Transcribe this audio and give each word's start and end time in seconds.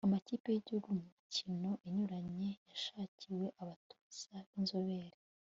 amakipe 0.05 0.47
y'igihugu 0.51 0.87
mu 0.97 1.05
mikino 1.15 1.69
inyuranye 1.87 2.49
yashakiwe 2.69 3.45
abatoza 3.61 4.33
b'inzobere 4.47 5.17